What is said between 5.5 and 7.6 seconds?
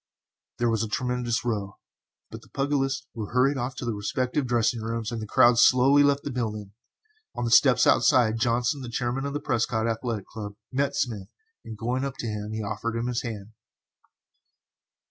slowly left the building. On the